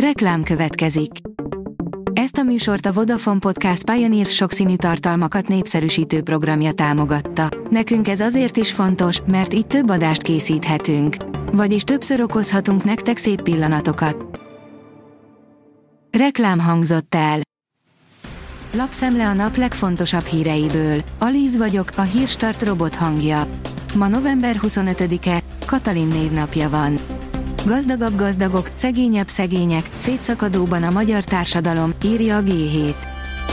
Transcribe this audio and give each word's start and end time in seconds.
Reklám 0.00 0.42
következik. 0.42 1.10
Ezt 2.12 2.36
a 2.38 2.42
műsort 2.42 2.86
a 2.86 2.92
Vodafone 2.92 3.38
Podcast 3.38 3.90
Pioneer 3.90 4.26
sokszínű 4.26 4.76
tartalmakat 4.76 5.48
népszerűsítő 5.48 6.22
programja 6.22 6.72
támogatta. 6.72 7.48
Nekünk 7.70 8.08
ez 8.08 8.20
azért 8.20 8.56
is 8.56 8.72
fontos, 8.72 9.20
mert 9.26 9.54
így 9.54 9.66
több 9.66 9.90
adást 9.90 10.22
készíthetünk. 10.22 11.16
Vagyis 11.52 11.82
többször 11.82 12.20
okozhatunk 12.20 12.84
nektek 12.84 13.16
szép 13.16 13.42
pillanatokat. 13.42 14.40
Reklám 16.18 16.58
hangzott 16.58 17.14
el. 17.14 17.40
Lapszemle 18.72 19.28
a 19.28 19.32
nap 19.32 19.56
legfontosabb 19.56 20.24
híreiből. 20.24 21.00
Alíz 21.18 21.56
vagyok, 21.56 21.90
a 21.96 22.02
hírstart 22.02 22.62
robot 22.62 22.94
hangja. 22.94 23.42
Ma 23.94 24.08
november 24.08 24.56
25-e, 24.62 25.40
Katalin 25.66 26.08
névnapja 26.08 26.70
van. 26.70 27.15
Gazdagabb 27.66 28.16
gazdagok, 28.16 28.70
szegényebb 28.72 29.28
szegények, 29.28 29.88
szétszakadóban 29.96 30.82
a 30.82 30.90
magyar 30.90 31.24
társadalom, 31.24 31.92
írja 32.04 32.36
a 32.36 32.42
G7. 32.42 32.94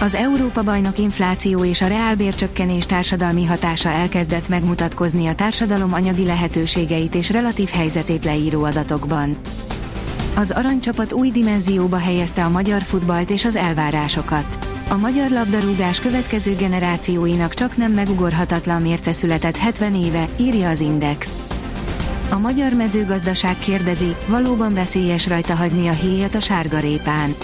Az 0.00 0.14
Európa-bajnok 0.14 0.98
infláció 0.98 1.64
és 1.64 1.80
a 1.80 1.86
reálbércsökkenés 1.86 2.86
társadalmi 2.86 3.44
hatása 3.44 3.88
elkezdett 3.88 4.48
megmutatkozni 4.48 5.26
a 5.26 5.34
társadalom 5.34 5.92
anyagi 5.92 6.24
lehetőségeit 6.24 7.14
és 7.14 7.30
relatív 7.30 7.68
helyzetét 7.68 8.24
leíró 8.24 8.64
adatokban. 8.64 9.36
Az 10.34 10.50
aranycsapat 10.50 11.12
új 11.12 11.30
dimenzióba 11.30 11.96
helyezte 11.96 12.44
a 12.44 12.50
magyar 12.50 12.82
futballt 12.82 13.30
és 13.30 13.44
az 13.44 13.56
elvárásokat. 13.56 14.58
A 14.88 14.96
magyar 14.96 15.30
labdarúgás 15.30 16.00
következő 16.00 16.54
generációinak 16.54 17.54
csak 17.54 17.76
nem 17.76 17.92
megugorhatatlan 17.92 18.82
mérce 18.82 19.12
született 19.12 19.56
70 19.56 19.94
éve, 19.94 20.28
írja 20.36 20.68
az 20.68 20.80
Index. 20.80 21.40
A 22.30 22.38
magyar 22.38 22.72
mezőgazdaság 22.72 23.58
kérdezi, 23.58 24.16
valóban 24.26 24.74
veszélyes 24.74 25.26
rajta 25.26 25.54
hagyni 25.54 25.88
a 25.88 25.92
héjat 25.92 26.34
a 26.34 26.40
sárgarépán. 26.40 27.34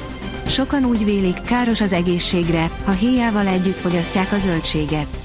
Sokan 0.46 0.84
úgy 0.84 1.04
vélik, 1.04 1.40
káros 1.40 1.80
az 1.80 1.92
egészségre, 1.92 2.70
ha 2.84 2.90
héjával 2.90 3.46
együtt 3.46 3.78
fogyasztják 3.78 4.32
a 4.32 4.38
zöldséget. 4.38 5.20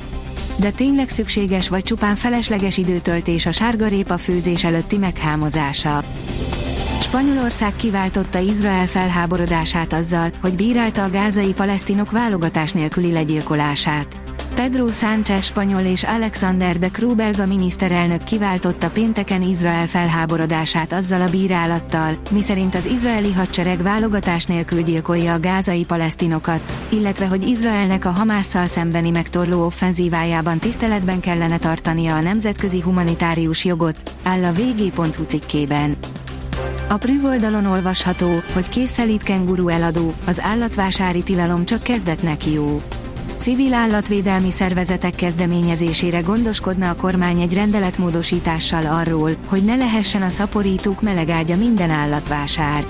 De 0.59 0.69
tényleg 0.69 1.09
szükséges 1.09 1.69
vagy 1.69 1.83
csupán 1.83 2.15
felesleges 2.15 2.77
időtöltés 2.77 3.45
a 3.45 3.51
sárgarépa 3.51 4.17
főzés 4.17 4.63
előtti 4.63 4.97
meghámozása. 4.97 6.03
Spanyolország 6.99 7.75
kiváltotta 7.75 8.39
Izrael 8.39 8.87
felháborodását 8.87 9.93
azzal, 9.93 10.29
hogy 10.41 10.55
bírálta 10.55 11.03
a 11.03 11.09
gázai 11.09 11.53
palesztinok 11.53 12.11
válogatás 12.11 12.71
nélküli 12.71 13.11
legyilkolását. 13.11 14.24
Pedro 14.55 14.91
Sánchez 14.91 15.45
spanyol 15.45 15.81
és 15.81 16.03
Alexander 16.03 16.79
de 16.79 16.89
Croo 16.89 17.15
belga 17.15 17.45
miniszterelnök 17.45 18.23
kiváltotta 18.23 18.89
pénteken 18.89 19.41
Izrael 19.41 19.87
felháborodását 19.87 20.93
azzal 20.93 21.21
a 21.21 21.29
bírálattal, 21.29 22.17
miszerint 22.31 22.75
az 22.75 22.85
izraeli 22.85 23.33
hadsereg 23.33 23.81
válogatás 23.81 24.45
nélkül 24.45 24.81
gyilkolja 24.81 25.33
a 25.33 25.39
gázai 25.39 25.85
palesztinokat, 25.85 26.87
illetve 26.89 27.27
hogy 27.27 27.47
Izraelnek 27.47 28.05
a 28.05 28.09
Hamásszal 28.09 28.67
szembeni 28.67 29.09
megtorló 29.09 29.65
offenzívájában 29.65 30.59
tiszteletben 30.59 31.19
kellene 31.19 31.57
tartania 31.57 32.15
a 32.15 32.21
nemzetközi 32.21 32.81
humanitárius 32.81 33.65
jogot, 33.65 34.11
áll 34.23 34.43
a 34.43 34.51
vg.hu 34.51 35.23
cikkében. 35.23 35.95
A 36.89 36.97
Prüv 36.97 37.25
oldalon 37.25 37.65
olvasható, 37.65 38.41
hogy 38.53 38.69
készelít 38.69 39.23
kenguru 39.23 39.67
eladó, 39.67 40.13
az 40.25 40.41
állatvásári 40.41 41.23
tilalom 41.23 41.65
csak 41.65 41.83
kezdetnek 41.83 42.45
jó. 42.45 42.81
Civil 43.45 43.73
állatvédelmi 43.73 44.51
szervezetek 44.51 45.15
kezdeményezésére 45.15 46.19
gondoskodna 46.19 46.89
a 46.89 46.95
kormány 46.95 47.41
egy 47.41 47.53
rendeletmódosítással 47.53 48.85
arról, 48.85 49.31
hogy 49.47 49.63
ne 49.63 49.75
lehessen 49.75 50.21
a 50.21 50.29
szaporítók 50.29 51.01
melegágya 51.01 51.55
minden 51.55 51.89
állatvásár. 51.89 52.85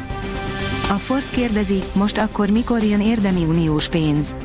A 0.89 0.94
Force 0.94 1.31
kérdezi, 1.31 1.83
most 1.94 2.17
akkor 2.17 2.50
mikor 2.50 2.83
jön 2.83 3.02
érdemi 3.02 3.44
uniós 3.44 3.89
pénz? 3.89 4.36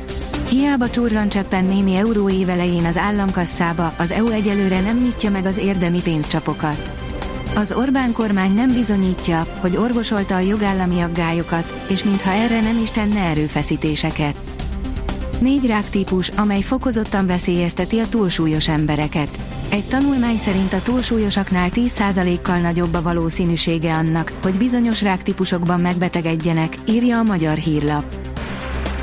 Hiába 0.49 0.89
csurran 0.89 1.29
cseppen 1.29 1.65
némi 1.65 1.95
euró 1.95 2.29
évelején 2.29 2.85
az 2.85 2.97
államkasszába, 2.97 3.93
az 3.97 4.11
EU 4.11 4.29
egyelőre 4.29 4.81
nem 4.81 4.97
nyitja 4.97 5.29
meg 5.29 5.45
az 5.45 5.57
érdemi 5.57 6.01
pénzcsapokat. 6.01 6.91
Az 7.55 7.73
Orbán 7.73 8.11
kormány 8.11 8.53
nem 8.53 8.73
bizonyítja, 8.73 9.47
hogy 9.59 9.77
orvosolta 9.77 10.35
a 10.35 10.39
jogállami 10.39 11.01
aggályokat, 11.01 11.83
és 11.89 12.03
mintha 12.03 12.31
erre 12.31 12.61
nem 12.61 12.79
is 12.81 12.91
tenne 12.91 13.19
erőfeszítéseket. 13.19 14.50
Négy 15.41 15.65
ráktípus, 15.65 16.29
amely 16.29 16.61
fokozottan 16.61 17.25
veszélyezteti 17.25 17.99
a 17.99 18.09
túlsúlyos 18.09 18.67
embereket. 18.67 19.39
Egy 19.69 19.83
tanulmány 19.83 20.37
szerint 20.37 20.73
a 20.73 20.81
túlsúlyosaknál 20.81 21.69
10%-kal 21.73 22.57
nagyobb 22.57 22.93
a 22.93 23.01
valószínűsége 23.01 23.93
annak, 23.93 24.31
hogy 24.41 24.57
bizonyos 24.57 25.01
ráktípusokban 25.01 25.79
megbetegedjenek, 25.79 26.77
írja 26.89 27.17
a 27.17 27.23
magyar 27.23 27.57
hírlap. 27.57 28.15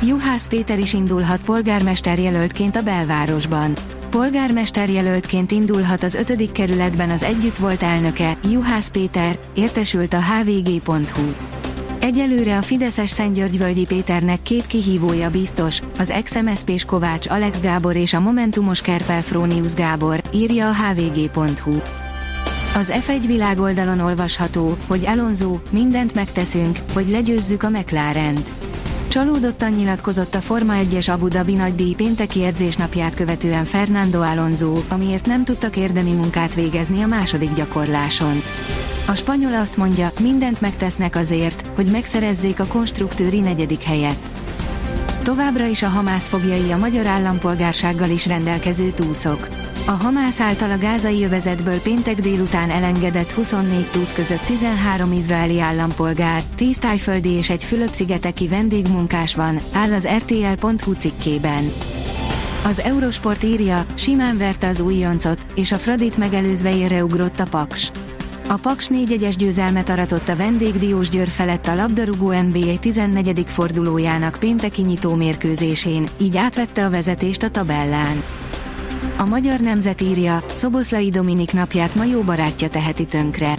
Juhász 0.03 0.47
Péter 0.47 0.79
is 0.79 0.93
indulhat 0.93 1.43
polgármester 1.43 2.19
jelöltként 2.19 2.75
a 2.75 2.81
belvárosban. 2.81 3.73
Polgármester 4.09 4.89
jelöltként 4.89 5.51
indulhat 5.51 6.03
az 6.03 6.13
5. 6.13 6.51
kerületben 6.51 7.09
az 7.09 7.23
együtt 7.23 7.57
volt 7.57 7.83
elnöke, 7.83 8.37
Juhász 8.51 8.89
Péter, 8.89 9.39
értesült 9.53 10.13
a 10.13 10.21
hvg.hu. 10.21 11.58
Egyelőre 12.09 12.57
a 12.57 12.61
Fideszes 12.61 13.09
Szentgyörgyvölgyi 13.09 13.85
Péternek 13.85 14.41
két 14.41 14.65
kihívója 14.65 15.29
biztos, 15.29 15.81
az 15.97 16.09
ex-MSZP-s 16.09 16.85
Kovács 16.85 17.27
Alex 17.27 17.59
Gábor 17.59 17.95
és 17.95 18.13
a 18.13 18.19
Momentumos 18.19 18.81
Kerpel 18.81 19.21
Frónius 19.21 19.73
Gábor, 19.73 20.21
írja 20.33 20.69
a 20.69 20.73
hvg.hu. 20.73 21.77
Az 22.75 22.93
F1 23.07 23.23
világoldalon 23.27 23.99
olvasható, 23.99 24.77
hogy 24.87 25.05
Alonso, 25.05 25.57
mindent 25.69 26.13
megteszünk, 26.13 26.77
hogy 26.93 27.09
legyőzzük 27.09 27.63
a 27.63 27.69
McLaren-t. 27.69 28.58
Csalódottan 29.09 29.71
nyilatkozott 29.71 30.35
a 30.35 30.41
Forma 30.41 30.73
1-es 30.81 31.13
Abu 31.13 31.27
Dhabi 31.27 31.53
nagydíj 31.53 31.93
pénteki 31.93 32.43
edzésnapját 32.43 33.15
követően 33.15 33.65
Fernando 33.65 34.21
Alonso, 34.21 34.81
amiért 34.87 35.25
nem 35.25 35.43
tudtak 35.43 35.77
érdemi 35.77 36.11
munkát 36.11 36.55
végezni 36.55 37.01
a 37.01 37.07
második 37.07 37.53
gyakorláson. 37.53 38.41
A 39.07 39.15
spanyol 39.15 39.53
azt 39.53 39.77
mondja, 39.77 40.11
mindent 40.21 40.61
megtesznek 40.61 41.15
azért, 41.15 41.69
hogy 41.75 41.91
megszerezzék 41.91 42.59
a 42.59 42.65
konstruktőri 42.65 43.39
negyedik 43.39 43.81
helyet. 43.81 44.31
Továbbra 45.23 45.65
is 45.65 45.83
a 45.83 45.87
Hamász 45.87 46.27
fogjai 46.27 46.71
a 46.71 46.77
magyar 46.77 47.05
állampolgársággal 47.05 48.09
is 48.09 48.25
rendelkező 48.25 48.91
túszok. 48.91 49.47
A 49.89 49.91
Hamász 49.91 50.39
által 50.39 50.71
a 50.71 50.77
gázai 50.77 51.23
övezetből 51.23 51.81
péntek 51.81 52.21
délután 52.21 52.69
elengedett 52.69 53.31
24 53.31 53.85
túsz 53.91 54.13
között 54.13 54.39
13 54.39 55.11
izraeli 55.11 55.59
állampolgár, 55.59 56.43
10 56.55 56.77
tájföldi 56.77 57.29
és 57.29 57.49
egy 57.49 57.63
Fülöp-szigeteki 57.63 58.47
vendégmunkás 58.47 59.35
van, 59.35 59.59
áll 59.73 59.91
az 59.93 60.07
rtl.hu 60.07 60.93
cikkében. 60.93 61.71
Az 62.65 62.79
Eurosport 62.79 63.43
írja, 63.43 63.85
simán 63.93 64.37
verte 64.37 64.67
az 64.67 64.79
újoncot, 64.79 65.45
és 65.55 65.71
a 65.71 65.77
Fradit 65.77 66.17
megelőzve 66.17 66.75
érre 66.75 67.03
ugrott 67.03 67.39
a 67.39 67.47
Paks. 67.47 67.91
A 68.47 68.57
Paks 68.57 68.87
négyegyes 68.87 69.35
győzelmet 69.35 69.89
aratott 69.89 70.29
a 70.29 70.35
vendég 70.35 70.77
Diós 70.77 71.09
Győr 71.09 71.29
felett 71.29 71.67
a 71.67 71.75
labdarúgó 71.75 72.41
NBA 72.41 72.77
14. 72.79 73.43
fordulójának 73.45 74.37
pénteki 74.39 74.81
nyitó 74.81 75.15
mérkőzésén, 75.15 76.09
így 76.17 76.37
átvette 76.37 76.85
a 76.85 76.89
vezetést 76.89 77.43
a 77.43 77.49
tabellán. 77.49 78.23
A 79.19 79.25
magyar 79.25 79.59
nemzet 79.59 80.01
írja, 80.01 80.43
Szoboszlai 80.53 81.09
Dominik 81.09 81.53
napját 81.53 81.95
ma 81.95 82.03
jó 82.03 82.21
barátja 82.21 82.67
teheti 82.67 83.05
tönkre. 83.05 83.53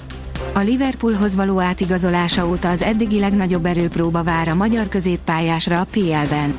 A 0.54 0.58
Liverpoolhoz 0.58 1.34
való 1.34 1.60
átigazolása 1.60 2.48
óta 2.48 2.68
az 2.68 2.82
eddigi 2.82 3.18
legnagyobb 3.18 3.66
erőpróba 3.66 4.22
vár 4.22 4.48
a 4.48 4.54
magyar 4.54 4.88
középpályásra 4.88 5.80
a 5.80 5.86
PL-ben. 5.90 6.58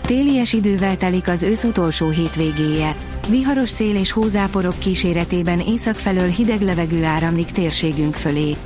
Télies 0.00 0.52
idővel 0.52 0.96
telik 0.96 1.28
az 1.28 1.42
ősz 1.42 1.64
utolsó 1.64 2.08
hétvégéje. 2.08 2.96
Viharos 3.28 3.70
szél 3.70 3.96
és 3.96 4.10
hózáporok 4.10 4.78
kíséretében 4.78 5.60
észak 5.60 5.96
felől 5.96 6.28
hideg 6.28 6.60
levegő 6.60 7.04
áramlik 7.04 7.50
térségünk 7.50 8.14
fölé. 8.14 8.56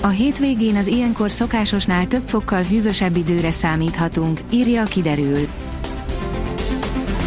A 0.00 0.08
hétvégén 0.08 0.76
az 0.76 0.86
ilyenkor 0.86 1.30
szokásosnál 1.30 2.06
több 2.06 2.28
fokkal 2.28 2.62
hűvösebb 2.62 3.16
időre 3.16 3.50
számíthatunk, 3.50 4.40
írja 4.50 4.82
a 4.82 4.86
kiderül. 4.86 5.48